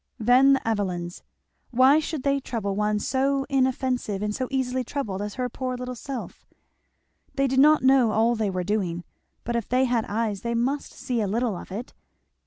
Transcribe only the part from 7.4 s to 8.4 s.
did not know all